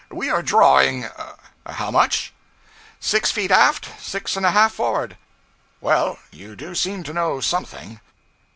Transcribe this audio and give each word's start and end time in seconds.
We 0.09 0.31
are 0.31 0.41
drawing 0.41 1.07
how 1.63 1.91
much?' 1.91 2.33
'Six 2.99 3.29
feet 3.29 3.51
aft, 3.51 3.87
six 3.99 4.35
and 4.35 4.43
a 4.43 4.49
half 4.49 4.73
forward.' 4.73 5.15
'Well, 5.79 6.17
you 6.31 6.55
do 6.55 6.73
seem 6.73 7.03
to 7.03 7.13
know 7.13 7.39
something.' 7.39 7.99